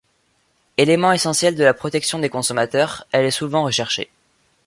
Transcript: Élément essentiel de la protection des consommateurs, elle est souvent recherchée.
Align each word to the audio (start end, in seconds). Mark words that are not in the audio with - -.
Élément 0.77 1.11
essentiel 1.11 1.53
de 1.55 1.63
la 1.63 1.75
protection 1.75 2.17
des 2.17 2.27
consommateurs, 2.29 3.05
elle 3.11 3.23
est 3.25 3.29
souvent 3.29 3.61
recherchée. 3.63 4.09